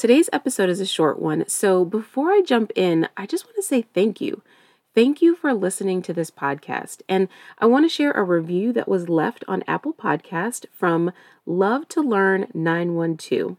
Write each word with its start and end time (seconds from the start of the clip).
Today's 0.00 0.30
episode 0.32 0.70
is 0.70 0.80
a 0.80 0.86
short 0.86 1.18
one, 1.18 1.46
so 1.46 1.84
before 1.84 2.30
I 2.30 2.40
jump 2.40 2.72
in, 2.74 3.06
I 3.18 3.26
just 3.26 3.44
want 3.44 3.56
to 3.56 3.62
say 3.62 3.82
thank 3.82 4.18
you. 4.18 4.40
Thank 4.94 5.20
you 5.20 5.36
for 5.36 5.52
listening 5.52 6.00
to 6.00 6.14
this 6.14 6.30
podcast. 6.30 7.02
And 7.06 7.28
I 7.58 7.66
want 7.66 7.84
to 7.84 7.90
share 7.90 8.12
a 8.12 8.24
review 8.24 8.72
that 8.72 8.88
was 8.88 9.10
left 9.10 9.44
on 9.46 9.62
Apple 9.68 9.92
Podcast 9.92 10.64
from 10.72 11.12
Love 11.44 11.86
to 11.88 12.00
Learn 12.00 12.46
912. 12.54 13.58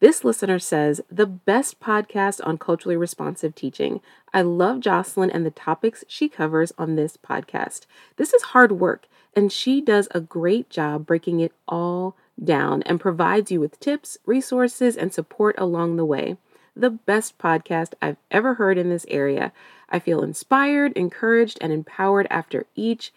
This 0.00 0.24
listener 0.24 0.58
says, 0.58 1.02
the 1.10 1.26
best 1.26 1.78
podcast 1.78 2.40
on 2.42 2.56
culturally 2.56 2.96
responsive 2.96 3.54
teaching. 3.54 4.00
I 4.32 4.40
love 4.40 4.80
Jocelynn 4.80 5.30
and 5.30 5.44
the 5.44 5.50
topics 5.50 6.04
she 6.08 6.30
covers 6.30 6.72
on 6.78 6.96
this 6.96 7.18
podcast. 7.18 7.84
This 8.16 8.32
is 8.32 8.44
hard 8.44 8.72
work, 8.72 9.08
and 9.34 9.52
she 9.52 9.82
does 9.82 10.08
a 10.12 10.20
great 10.20 10.70
job 10.70 11.04
breaking 11.04 11.40
it 11.40 11.52
all 11.68 12.16
down 12.42 12.82
and 12.82 13.00
provides 13.00 13.50
you 13.50 13.60
with 13.60 13.80
tips, 13.80 14.18
resources, 14.26 14.96
and 14.96 15.12
support 15.12 15.54
along 15.58 15.96
the 15.96 16.04
way. 16.04 16.36
The 16.74 16.90
best 16.90 17.38
podcast 17.38 17.94
I've 18.02 18.18
ever 18.30 18.54
heard 18.54 18.78
in 18.78 18.90
this 18.90 19.06
area. 19.08 19.52
I 19.88 19.98
feel 19.98 20.22
inspired, 20.22 20.92
encouraged, 20.92 21.58
and 21.60 21.72
empowered 21.72 22.26
after 22.28 22.66
each 22.74 23.12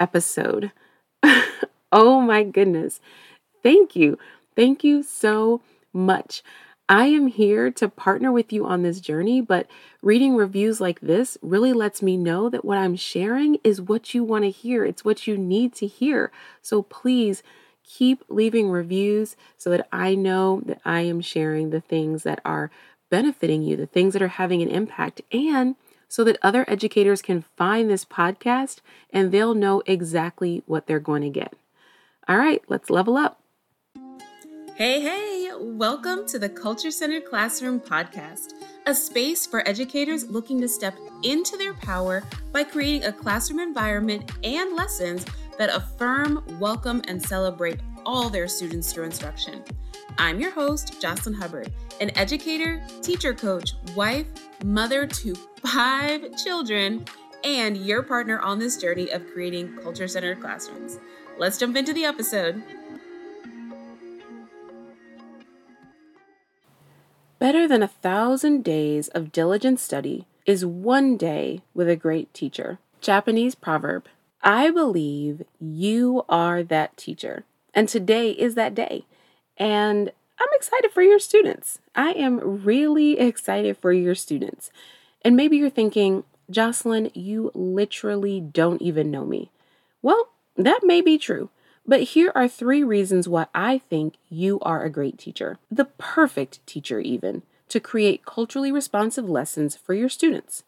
episode. 0.00 0.72
oh 1.92 2.20
my 2.20 2.42
goodness. 2.42 3.00
Thank 3.62 3.94
you. 3.94 4.18
Thank 4.56 4.82
you 4.82 5.02
so 5.02 5.60
much. 5.92 6.42
I 6.88 7.06
am 7.06 7.28
here 7.28 7.70
to 7.70 7.88
partner 7.88 8.32
with 8.32 8.52
you 8.52 8.66
on 8.66 8.82
this 8.82 9.00
journey, 9.00 9.40
but 9.40 9.66
reading 10.02 10.34
reviews 10.34 10.80
like 10.80 11.00
this 11.00 11.38
really 11.40 11.72
lets 11.72 12.02
me 12.02 12.16
know 12.16 12.50
that 12.50 12.64
what 12.64 12.76
I'm 12.76 12.96
sharing 12.96 13.58
is 13.64 13.80
what 13.80 14.14
you 14.14 14.24
want 14.24 14.44
to 14.44 14.50
hear. 14.50 14.84
It's 14.84 15.04
what 15.04 15.26
you 15.26 15.38
need 15.38 15.74
to 15.76 15.86
hear. 15.86 16.30
So 16.60 16.82
please 16.82 17.42
keep 17.84 18.24
leaving 18.28 18.70
reviews 18.70 19.36
so 19.56 19.70
that 19.70 19.88
I 19.92 20.14
know 20.14 20.62
that 20.66 20.80
I 20.84 21.00
am 21.02 21.20
sharing 21.20 21.70
the 21.70 21.80
things 21.80 22.22
that 22.22 22.40
are 22.44 22.70
benefiting 23.10 23.62
you, 23.62 23.76
the 23.76 23.86
things 23.86 24.12
that 24.14 24.22
are 24.22 24.28
having 24.28 24.62
an 24.62 24.68
impact, 24.68 25.20
and 25.32 25.76
so 26.08 26.24
that 26.24 26.38
other 26.42 26.64
educators 26.68 27.22
can 27.22 27.44
find 27.56 27.88
this 27.88 28.04
podcast 28.04 28.80
and 29.10 29.32
they'll 29.32 29.54
know 29.54 29.82
exactly 29.86 30.62
what 30.66 30.86
they're 30.86 31.00
going 31.00 31.22
to 31.22 31.30
get. 31.30 31.54
All 32.28 32.36
right, 32.36 32.62
let's 32.68 32.90
level 32.90 33.16
up. 33.16 33.40
Hey, 34.74 35.00
hey, 35.00 35.50
welcome 35.58 36.26
to 36.28 36.38
the 36.38 36.48
Culture 36.48 36.90
Centered 36.90 37.26
Classroom 37.26 37.78
Podcast, 37.78 38.54
a 38.86 38.94
space 38.94 39.46
for 39.46 39.66
educators 39.68 40.28
looking 40.28 40.60
to 40.60 40.68
step 40.68 40.94
into 41.22 41.56
their 41.56 41.74
power 41.74 42.22
by 42.52 42.64
creating 42.64 43.04
a 43.04 43.12
classroom 43.12 43.60
environment 43.60 44.30
and 44.42 44.74
lessons 44.74 45.26
that 45.58 45.74
affirm, 45.74 46.44
welcome, 46.58 47.02
and 47.08 47.22
celebrate 47.22 47.80
all 48.04 48.28
their 48.28 48.48
students 48.48 48.92
through 48.92 49.04
instruction. 49.04 49.62
I'm 50.18 50.40
your 50.40 50.50
host, 50.50 51.00
Jocelynn 51.00 51.34
Hubbard, 51.34 51.72
an 52.00 52.10
educator, 52.16 52.82
teacher 53.00 53.32
coach, 53.32 53.74
wife, 53.94 54.26
mother 54.64 55.06
to 55.06 55.34
five 55.34 56.36
children, 56.36 57.04
and 57.44 57.76
your 57.76 58.02
partner 58.02 58.38
on 58.40 58.58
this 58.58 58.76
journey 58.76 59.10
of 59.10 59.26
creating 59.32 59.76
culture 59.78 60.08
centered 60.08 60.40
classrooms. 60.40 60.98
Let's 61.38 61.58
jump 61.58 61.76
into 61.76 61.92
the 61.92 62.04
episode. 62.04 62.62
Better 67.38 67.66
than 67.66 67.82
a 67.82 67.88
thousand 67.88 68.62
days 68.62 69.08
of 69.08 69.32
diligent 69.32 69.80
study 69.80 70.26
is 70.46 70.64
one 70.64 71.16
day 71.16 71.62
with 71.74 71.88
a 71.88 71.96
great 71.96 72.32
teacher. 72.32 72.78
Japanese 73.00 73.56
proverb 73.56 74.06
I 74.42 74.70
believe 74.70 75.42
you 75.60 76.24
are 76.28 76.62
that 76.62 76.96
teacher. 76.96 77.44
And 77.74 77.88
today 77.88 78.30
is 78.30 78.54
that 78.54 78.74
day. 78.74 79.04
And 79.56 80.10
I'm 80.40 80.48
excited 80.54 80.90
for 80.90 81.02
your 81.02 81.18
students. 81.18 81.78
I 81.94 82.10
am 82.12 82.64
really 82.64 83.18
excited 83.18 83.76
for 83.76 83.92
your 83.92 84.14
students. 84.14 84.70
And 85.24 85.36
maybe 85.36 85.56
you're 85.56 85.70
thinking, 85.70 86.24
Jocelynn, 86.50 87.12
you 87.14 87.52
literally 87.54 88.40
don't 88.40 88.82
even 88.82 89.10
know 89.10 89.24
me. 89.24 89.50
Well, 90.02 90.30
that 90.56 90.80
may 90.82 91.00
be 91.00 91.18
true. 91.18 91.50
But 91.86 92.02
here 92.02 92.32
are 92.34 92.48
three 92.48 92.82
reasons 92.82 93.28
why 93.28 93.46
I 93.54 93.78
think 93.78 94.14
you 94.28 94.60
are 94.60 94.84
a 94.84 94.90
great 94.90 95.18
teacher, 95.18 95.58
the 95.70 95.86
perfect 95.86 96.64
teacher, 96.66 97.00
even, 97.00 97.42
to 97.68 97.80
create 97.80 98.24
culturally 98.24 98.70
responsive 98.70 99.28
lessons 99.28 99.74
for 99.74 99.94
your 99.94 100.08
students. 100.08 100.62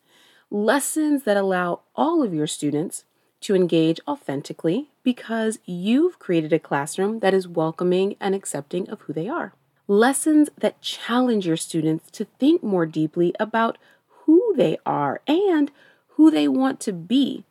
Lessons 0.51 1.23
that 1.23 1.37
allow 1.37 1.81
all 1.95 2.23
of 2.23 2.35
your 2.35 2.49
students 2.49 3.05
to 3.45 3.55
engage 3.55 4.01
authentically 4.09 4.89
because 5.03 5.59
you've 5.67 6.19
created 6.19 6.51
a 6.51 6.59
classroom 6.59 7.19
that 7.19 7.35
is 7.35 7.47
welcoming 7.47 8.17
and 8.19 8.35
accepting 8.35 8.89
of 8.89 9.03
who 9.03 9.13
they 9.13 9.29
are. 9.29 9.53
Lessons 9.87 10.49
that 10.57 10.81
challenge 10.81 11.47
your 11.47 11.59
students 11.59 12.11
to 12.11 12.25
think 12.25 12.63
more 12.63 12.87
deeply 12.87 13.35
about 13.39 13.77
who 14.25 14.55
they 14.57 14.79
are 14.87 15.21
and 15.27 15.71
who 16.17 16.31
they 16.31 16.49
want 16.49 16.81
to 16.81 16.93
be. 16.93 17.45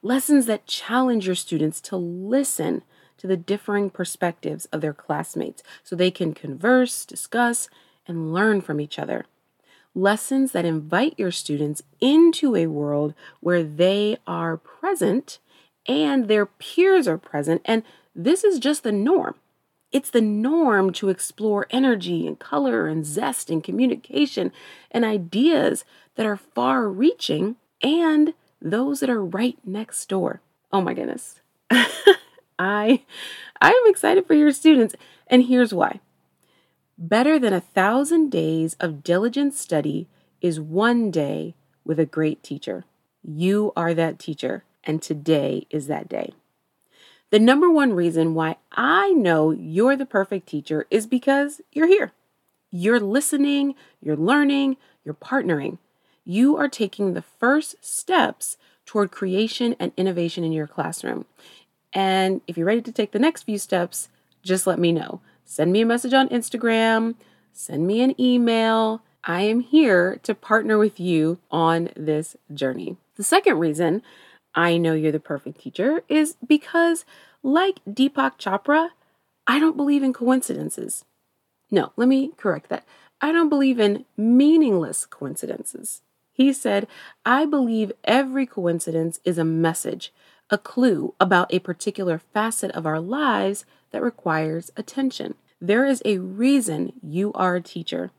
Lessons 0.00 0.46
that 0.46 0.66
challenge 0.66 1.26
your 1.26 1.34
students 1.34 1.80
to 1.80 1.96
listen 1.96 2.84
to 3.18 3.26
the 3.26 3.36
differing 3.36 3.90
perspectives 3.90 4.66
of 4.66 4.80
their 4.80 4.92
classmates 4.92 5.64
so 5.82 5.96
they 5.96 6.12
can 6.12 6.34
converse, 6.34 7.04
discuss, 7.04 7.68
and 8.06 8.32
learn 8.32 8.60
from 8.60 8.80
each 8.80 8.96
other 8.96 9.26
lessons 9.94 10.52
that 10.52 10.64
invite 10.64 11.14
your 11.18 11.30
students 11.30 11.82
into 12.00 12.56
a 12.56 12.66
world 12.66 13.14
where 13.40 13.62
they 13.62 14.16
are 14.26 14.56
present 14.56 15.38
and 15.86 16.28
their 16.28 16.46
peers 16.46 17.08
are 17.08 17.18
present. 17.18 17.62
And 17.64 17.82
this 18.14 18.44
is 18.44 18.58
just 18.58 18.82
the 18.82 18.92
norm. 18.92 19.34
It's 19.90 20.10
the 20.10 20.22
norm 20.22 20.92
to 20.94 21.10
explore 21.10 21.66
energy 21.70 22.26
and 22.26 22.38
color 22.38 22.86
and 22.86 23.04
zest 23.04 23.50
and 23.50 23.62
communication 23.62 24.52
and 24.90 25.04
ideas 25.04 25.84
that 26.16 26.26
are 26.26 26.36
far 26.36 26.88
reaching 26.88 27.56
and 27.82 28.32
those 28.60 29.00
that 29.00 29.10
are 29.10 29.24
right 29.24 29.58
next 29.64 30.08
door. 30.08 30.40
Oh 30.72 30.80
my 30.80 30.94
goodness. 30.94 31.40
I 32.58 33.02
I 33.60 33.70
am 33.70 33.90
excited 33.90 34.26
for 34.26 34.34
your 34.34 34.52
students 34.52 34.94
and 35.26 35.44
here's 35.44 35.74
why. 35.74 36.00
Better 37.04 37.36
than 37.36 37.52
a 37.52 37.60
thousand 37.60 38.30
days 38.30 38.76
of 38.78 39.02
diligent 39.02 39.54
study 39.54 40.06
is 40.40 40.60
one 40.60 41.10
day 41.10 41.56
with 41.84 41.98
a 41.98 42.06
great 42.06 42.44
teacher. 42.44 42.84
You 43.24 43.72
are 43.74 43.92
that 43.92 44.20
teacher, 44.20 44.62
and 44.84 45.02
today 45.02 45.66
is 45.68 45.88
that 45.88 46.08
day. 46.08 46.32
The 47.30 47.40
number 47.40 47.68
one 47.68 47.92
reason 47.92 48.34
why 48.34 48.54
I 48.70 49.10
know 49.14 49.50
you're 49.50 49.96
the 49.96 50.06
perfect 50.06 50.46
teacher 50.46 50.86
is 50.92 51.08
because 51.08 51.60
you're 51.72 51.88
here. 51.88 52.12
You're 52.70 53.00
listening, 53.00 53.74
you're 54.00 54.16
learning, 54.16 54.76
you're 55.04 55.12
partnering. 55.12 55.78
You 56.24 56.56
are 56.56 56.68
taking 56.68 57.14
the 57.14 57.22
first 57.22 57.84
steps 57.84 58.56
toward 58.86 59.10
creation 59.10 59.74
and 59.80 59.90
innovation 59.96 60.44
in 60.44 60.52
your 60.52 60.68
classroom. 60.68 61.24
And 61.92 62.42
if 62.46 62.56
you're 62.56 62.66
ready 62.66 62.82
to 62.82 62.92
take 62.92 63.10
the 63.10 63.18
next 63.18 63.42
few 63.42 63.58
steps, 63.58 64.08
just 64.44 64.68
let 64.68 64.78
me 64.78 64.92
know 64.92 65.20
send 65.44 65.72
me 65.72 65.82
a 65.82 65.86
message 65.86 66.14
on 66.14 66.28
Instagram, 66.28 67.14
send 67.52 67.86
me 67.86 68.02
an 68.02 68.20
email. 68.20 69.02
I 69.24 69.42
am 69.42 69.60
here 69.60 70.18
to 70.24 70.34
partner 70.34 70.78
with 70.78 70.98
you 70.98 71.38
on 71.50 71.90
this 71.96 72.36
journey. 72.52 72.96
The 73.16 73.22
second 73.22 73.58
reason 73.58 74.02
I 74.54 74.76
know 74.76 74.94
you're 74.94 75.12
the 75.12 75.20
perfect 75.20 75.60
teacher 75.60 76.02
is 76.08 76.36
because, 76.46 77.04
like 77.42 77.80
Deepak 77.88 78.38
Chopra, 78.38 78.90
I 79.46 79.58
don't 79.58 79.76
believe 79.76 80.02
in 80.02 80.12
coincidences. 80.12 81.04
No, 81.70 81.92
let 81.96 82.08
me 82.08 82.32
correct 82.36 82.68
that. 82.68 82.84
I 83.20 83.32
don't 83.32 83.48
believe 83.48 83.78
in 83.78 84.04
meaningless 84.16 85.06
coincidences. 85.06 86.02
He 86.32 86.52
said, 86.52 86.88
I 87.24 87.44
believe 87.46 87.92
every 88.04 88.46
coincidence 88.46 89.20
is 89.24 89.38
a 89.38 89.44
message, 89.44 90.12
a 90.52 90.58
clue 90.58 91.14
about 91.18 91.52
a 91.52 91.58
particular 91.58 92.18
facet 92.18 92.70
of 92.72 92.86
our 92.86 93.00
lives 93.00 93.64
that 93.90 94.02
requires 94.02 94.70
attention. 94.76 95.34
There 95.60 95.86
is 95.86 96.02
a 96.04 96.18
reason 96.18 96.92
you 97.02 97.32
are 97.32 97.56
a 97.56 97.62
teacher 97.62 98.10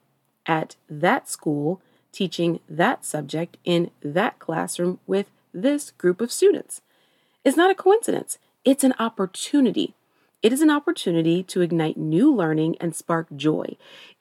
at 0.47 0.75
that 0.89 1.29
school 1.29 1.79
teaching 2.11 2.59
that 2.67 3.05
subject 3.05 3.57
in 3.63 3.91
that 4.01 4.39
classroom 4.39 4.99
with 5.05 5.29
this 5.53 5.91
group 5.91 6.21
of 6.21 6.31
students. 6.31 6.81
It's 7.43 7.57
not 7.57 7.71
a 7.71 7.75
coincidence, 7.75 8.39
it's 8.65 8.83
an 8.83 8.95
opportunity. 8.97 9.93
It 10.41 10.51
is 10.51 10.61
an 10.61 10.69
opportunity 10.69 11.43
to 11.43 11.61
ignite 11.61 11.97
new 11.97 12.33
learning 12.33 12.77
and 12.81 12.95
spark 12.95 13.27
joy. 13.35 13.77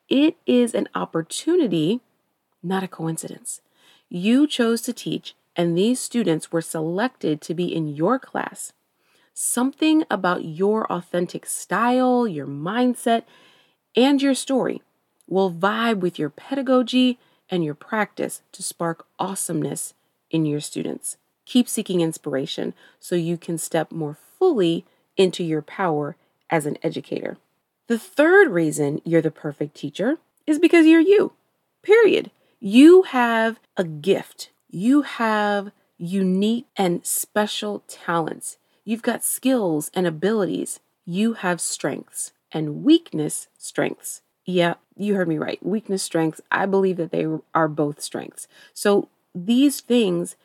It 0.07 0.37
is 0.45 0.73
an 0.73 0.87
opportunity, 0.95 1.99
not 2.61 2.83
a 2.83 2.87
coincidence. 2.87 3.61
You 4.07 4.47
chose 4.47 4.81
to 4.83 4.93
teach, 4.93 5.35
and 5.55 5.77
these 5.77 5.99
students 5.99 6.51
were 6.51 6.61
selected 6.61 7.41
to 7.41 7.53
be 7.53 7.73
in 7.73 7.87
your 7.87 8.19
class 8.19 8.73
something 9.33 10.03
about 10.11 10.45
your 10.45 10.91
authentic 10.91 11.45
style, 11.45 12.27
your 12.27 12.47
mindset, 12.47 13.23
and 13.95 14.21
your 14.21 14.35
story 14.35 14.81
will 15.27 15.51
vibe 15.51 15.99
with 15.99 16.19
your 16.19 16.29
pedagogy 16.29 17.17
and 17.49 17.63
your 17.63 17.73
practice 17.73 18.41
to 18.51 18.63
spark 18.63 19.05
awesomeness 19.19 19.93
in 20.29 20.45
your 20.45 20.59
students. 20.59 21.17
Keep 21.45 21.67
seeking 21.67 22.01
inspiration 22.01 22.73
so 22.99 23.15
you 23.15 23.37
can 23.37 23.57
step 23.57 23.91
more 23.91 24.17
fully 24.39 24.85
into 25.17 25.43
your 25.43 25.61
power 25.61 26.15
as 26.49 26.65
an 26.65 26.77
educator. 26.83 27.37
The 27.87 27.99
third 27.99 28.49
reason 28.49 29.01
you're 29.03 29.21
the 29.21 29.31
perfect 29.31 29.75
teacher 29.75 30.17
is 30.47 30.59
because 30.59 30.85
you're 30.85 31.01
you. 31.01 31.33
Period. 31.81 32.31
You 32.59 33.03
have 33.03 33.59
a 33.75 33.83
gift. 33.83 34.49
You 34.75 35.03
have 35.03 35.71
unique 35.99 36.65
and 36.75 37.05
special 37.05 37.83
talents. 37.87 38.57
You've 38.83 39.03
got 39.03 39.23
skills 39.23 39.91
and 39.93 40.07
abilities. 40.07 40.79
You 41.05 41.33
have 41.33 41.61
strengths 41.61 42.31
and 42.51 42.83
weakness 42.83 43.49
strengths. 43.55 44.23
Yeah, 44.45 44.73
you 44.97 45.13
heard 45.13 45.27
me 45.27 45.37
right. 45.37 45.63
Weakness 45.63 46.01
strengths. 46.01 46.41
I 46.51 46.65
believe 46.65 46.97
that 46.97 47.11
they 47.11 47.27
are 47.53 47.67
both 47.67 48.01
strengths. 48.01 48.47
So 48.73 49.09
these 49.35 49.79
things 49.79 50.35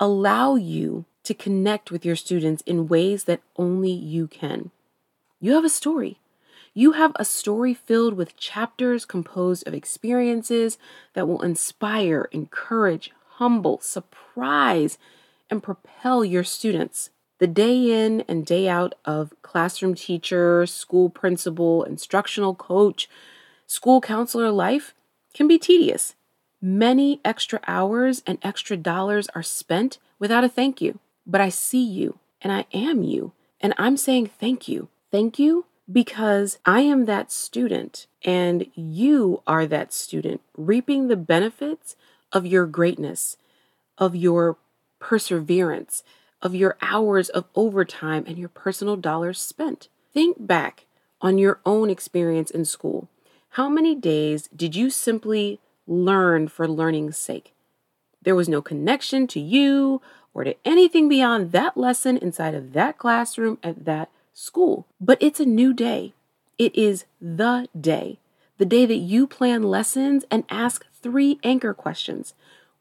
allow 0.00 0.56
you 0.56 1.04
to 1.22 1.32
connect 1.32 1.92
with 1.92 2.04
your 2.04 2.16
students 2.16 2.64
in 2.66 2.88
ways 2.88 3.24
that 3.24 3.42
only 3.54 3.92
you 3.92 4.26
can. 4.26 4.72
You 5.40 5.52
have 5.52 5.64
a 5.64 5.68
story. 5.68 6.18
You 6.74 6.92
have 6.92 7.12
a 7.14 7.24
story 7.24 7.74
filled 7.74 8.14
with 8.14 8.36
chapters 8.36 9.04
composed 9.04 9.68
of 9.68 9.74
experiences 9.74 10.78
that 11.14 11.28
will 11.28 11.42
inspire, 11.42 12.28
encourage, 12.32 13.12
humble, 13.38 13.78
surprise, 13.80 14.98
and 15.48 15.62
propel 15.62 16.24
your 16.24 16.42
students. 16.44 17.10
The 17.38 17.46
day 17.46 18.04
in 18.04 18.22
and 18.22 18.44
day 18.44 18.68
out 18.68 18.96
of 19.04 19.32
classroom 19.42 19.94
teacher, 19.94 20.66
school 20.66 21.08
principal, 21.08 21.84
instructional 21.84 22.56
coach, 22.56 23.08
school 23.66 24.00
counselor 24.00 24.50
life 24.50 24.92
can 25.34 25.46
be 25.46 25.56
tedious. 25.56 26.16
Many 26.60 27.20
extra 27.24 27.60
hours 27.68 28.24
and 28.26 28.38
extra 28.42 28.76
dollars 28.76 29.28
are 29.36 29.44
spent 29.44 29.98
without 30.18 30.42
a 30.42 30.48
thank 30.48 30.80
you. 30.80 30.98
But 31.24 31.40
I 31.40 31.48
see 31.48 31.84
you 31.84 32.18
and 32.42 32.52
I 32.52 32.66
am 32.72 33.04
you. 33.04 33.32
And 33.60 33.72
I'm 33.78 33.96
saying 33.96 34.26
thank 34.26 34.66
you. 34.66 34.88
Thank 35.12 35.38
you 35.38 35.66
because 35.90 36.58
I 36.66 36.80
am 36.80 37.04
that 37.04 37.30
student 37.30 38.08
and 38.24 38.66
you 38.74 39.42
are 39.46 39.66
that 39.66 39.92
student 39.92 40.40
reaping 40.56 41.06
the 41.06 41.16
benefits 41.16 41.94
of 42.32 42.46
your 42.46 42.66
greatness, 42.66 43.36
of 43.96 44.14
your 44.14 44.56
perseverance, 44.98 46.02
of 46.42 46.54
your 46.54 46.76
hours 46.80 47.28
of 47.28 47.46
overtime 47.54 48.24
and 48.26 48.38
your 48.38 48.48
personal 48.48 48.96
dollars 48.96 49.40
spent. 49.40 49.88
Think 50.12 50.46
back 50.46 50.86
on 51.20 51.38
your 51.38 51.60
own 51.66 51.90
experience 51.90 52.50
in 52.50 52.64
school. 52.64 53.08
How 53.50 53.68
many 53.68 53.94
days 53.94 54.48
did 54.54 54.76
you 54.76 54.90
simply 54.90 55.58
learn 55.86 56.48
for 56.48 56.68
learning's 56.68 57.16
sake? 57.16 57.54
There 58.22 58.34
was 58.34 58.48
no 58.48 58.60
connection 58.60 59.26
to 59.28 59.40
you 59.40 60.00
or 60.34 60.44
to 60.44 60.54
anything 60.64 61.08
beyond 61.08 61.52
that 61.52 61.76
lesson 61.76 62.16
inside 62.16 62.54
of 62.54 62.72
that 62.72 62.98
classroom 62.98 63.58
at 63.62 63.84
that 63.84 64.10
school. 64.32 64.86
But 65.00 65.18
it's 65.20 65.40
a 65.40 65.46
new 65.46 65.72
day. 65.72 66.12
It 66.58 66.74
is 66.76 67.04
the 67.20 67.68
day, 67.78 68.18
the 68.58 68.66
day 68.66 68.84
that 68.84 68.96
you 68.96 69.26
plan 69.26 69.62
lessons 69.62 70.24
and 70.30 70.44
ask 70.50 70.84
three 71.02 71.38
anchor 71.42 71.72
questions 71.72 72.34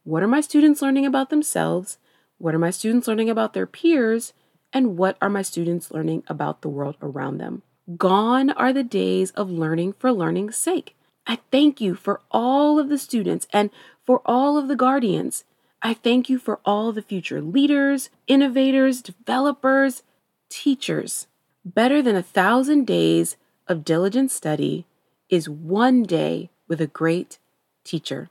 What 0.04 0.24
are 0.24 0.28
my 0.28 0.42
students 0.42 0.82
learning 0.82 1.06
about 1.06 1.30
themselves? 1.30 1.98
What 2.40 2.54
are 2.54 2.60
my 2.60 2.72
students 2.72 3.08
learning 3.08 3.30
about 3.30 3.54
their 3.54 3.66
peers? 3.66 4.34
And 4.74 4.98
what 4.98 5.18
are 5.22 5.30
my 5.30 5.42
students 5.42 5.92
learning 5.92 6.24
about 6.28 6.62
the 6.62 6.70
world 6.70 6.98
around 7.02 7.38
them? 7.38 7.62
Gone 7.96 8.50
are 8.52 8.74
the 8.74 8.84
days 8.84 9.32
of 9.32 9.50
learning 9.50 9.94
for 9.94 10.12
learning's 10.12 10.58
sake. 10.58 10.96
I 11.26 11.40
thank 11.52 11.80
you 11.80 11.96
for 11.96 12.22
all 12.32 12.80
of 12.80 12.90
the 12.90 12.98
students 12.98 13.48
and 13.54 13.70
for 14.06 14.22
all 14.26 14.58
of 14.58 14.68
the 14.68 14.76
guardians. 14.76 15.46
I 15.82 15.94
thank 15.94 16.30
you 16.30 16.40
for 16.40 16.60
all 16.66 16.92
the 16.92 17.02
future 17.02 17.42
leaders, 17.42 18.10
innovators, 18.28 19.02
developers, 19.02 20.04
teachers. 20.50 21.28
Better 21.64 22.02
than 22.02 22.16
a 22.16 22.24
thousand 22.24 22.88
days 22.88 23.38
of 23.68 23.86
diligent 23.86 24.32
study 24.32 24.86
is 25.30 25.50
one 25.50 26.04
day 26.04 26.50
with 26.68 26.82
a 26.82 26.88
great 26.88 27.38
teacher. 27.84 28.30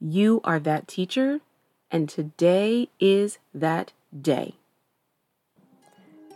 You 0.00 0.40
are 0.44 0.58
that 0.60 0.88
teacher 0.88 1.40
and 1.90 2.08
today 2.08 2.88
is 2.98 3.38
that 3.54 3.92
day. 4.18 4.54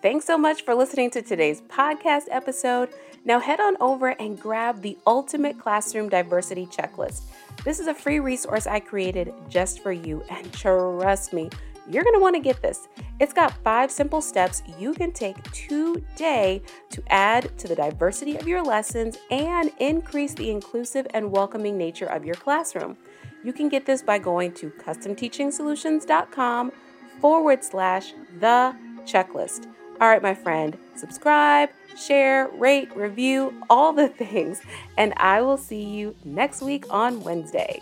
Thanks 0.03 0.27
so 0.27 0.39
much 0.39 0.63
for 0.63 0.75
listening 0.75 1.11
to 1.13 1.23
today's 1.23 1.63
podcast 1.63 2.25
episode. 2.31 2.91
Now 3.25 3.41
head 3.41 3.59
on 3.59 3.77
over 3.81 4.11
and 4.11 4.39
grab 4.39 4.83
the 4.83 4.97
Ultimate 5.07 5.59
Classroom 5.59 6.09
Diversity 6.09 6.67
Checklist. 6.67 7.23
This 7.65 7.81
is 7.81 7.89
a 7.89 7.95
free 7.95 8.21
resource 8.21 8.69
I 8.69 8.79
created 8.79 9.35
just 9.49 9.83
for 9.83 9.91
you, 9.91 10.23
and 10.31 10.53
trust 10.53 11.33
me, 11.33 11.51
you're 11.89 12.05
want 12.27 12.35
to 12.35 12.41
get 12.41 12.61
this. 12.61 12.89
It's 13.21 13.33
got 13.33 13.53
five 13.63 13.89
simple 13.91 14.21
steps 14.21 14.63
you 14.79 14.93
can 14.95 15.13
take 15.13 15.41
today 15.53 16.61
to 16.91 17.03
add 17.09 17.57
to 17.59 17.69
the 17.69 17.77
diversity 17.77 18.37
of 18.37 18.49
your 18.49 18.63
lessons 18.63 19.17
and 19.31 19.71
increase 19.79 20.35
the 20.35 20.51
inclusive 20.51 21.07
and 21.15 21.31
welcoming 21.31 21.79
nature 21.79 22.07
of 22.07 22.25
your 22.25 22.35
classroom. 22.35 22.97
You 23.45 23.53
can 23.53 23.69
get 23.69 23.87
this 23.87 24.03
by 24.03 24.19
going 24.19 24.55
to 24.55 24.71
customteachingsolutions.com 24.71 26.73
forward 27.21 27.65
slash 27.65 28.13
the 28.41 28.75
checklist. 29.05 29.69
All 30.01 30.09
right, 30.09 30.21
my 30.21 30.35
friend, 30.35 30.77
subscribe, 30.97 31.71
share, 31.97 32.49
rate, 32.49 32.95
review, 32.97 33.63
all 33.71 33.93
the 33.93 34.09
things, 34.09 34.61
and 34.99 35.15
I 35.17 35.43
will 35.43 35.57
see 35.57 35.85
you 35.85 36.17
next 36.25 36.61
week 36.61 36.87
on 36.91 37.23
Wednesday. 37.23 37.81